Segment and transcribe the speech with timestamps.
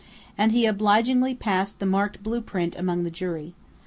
[0.35, 3.53] And he obligingly passed the marked blueprint among the jury.